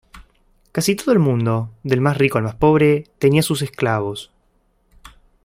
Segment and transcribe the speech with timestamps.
[0.71, 4.31] Casi todo el mundo, del más rico al más pobre, tenía sus esclavos.